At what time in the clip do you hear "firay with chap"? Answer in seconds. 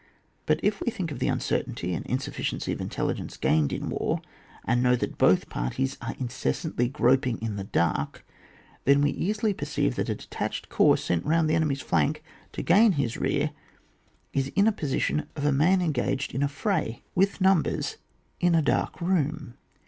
16.47-17.37